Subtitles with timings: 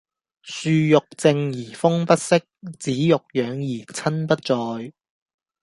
[0.41, 2.39] 樹欲靜而風不息，
[2.79, 4.93] 子欲養而親不在